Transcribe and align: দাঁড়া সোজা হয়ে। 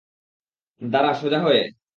দাঁড়া 0.81 1.11
সোজা 1.13 1.39
হয়ে। 1.39 1.61